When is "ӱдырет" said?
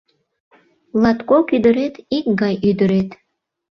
1.55-1.95, 2.69-3.09